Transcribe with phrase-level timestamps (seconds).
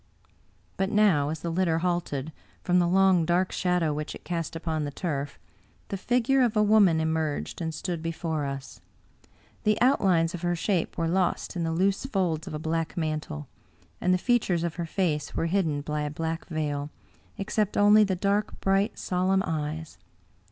[0.77, 2.31] But now, as the litter halted,
[2.63, 5.37] from the long, dark shadow which it cast upon the turf,
[5.89, 8.81] the figure of a woman emerged and stood before us.
[9.63, 13.47] The outlines of her shape were lost in the loose folds of a black mantle,
[14.01, 16.89] and the features of her face were hidden by a black veil,
[17.37, 19.99] except only the dark bright, solemn eyes.